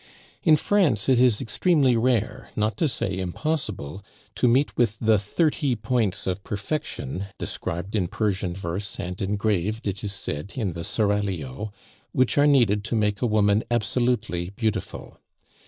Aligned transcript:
In 0.41 0.55
France 0.57 1.07
it 1.07 1.19
is 1.19 1.39
extremely 1.41 1.95
rare, 1.95 2.49
not 2.55 2.75
to 2.77 2.87
say 2.89 3.19
impossible, 3.19 4.03
to 4.33 4.47
meet 4.47 4.75
with 4.75 4.97
the 4.97 5.19
thirty 5.19 5.75
points 5.75 6.25
of 6.25 6.43
perfection, 6.43 7.25
described 7.37 7.95
in 7.95 8.07
Persian 8.07 8.55
verse, 8.55 8.99
and 8.99 9.21
engraved, 9.21 9.85
it 9.87 10.03
is 10.03 10.11
said, 10.13 10.53
in 10.55 10.73
the 10.73 10.83
Seraglio, 10.83 11.71
which 12.13 12.35
are 12.39 12.47
needed 12.47 12.83
to 12.85 12.95
make 12.95 13.21
a 13.21 13.27
woman 13.27 13.63
absolutely 13.69 14.49
beautiful. 14.55 15.19